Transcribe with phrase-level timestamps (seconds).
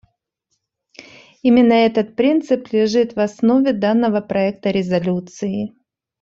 [1.43, 5.75] Именно этот принцип лежит в основе данного проекта резолюции.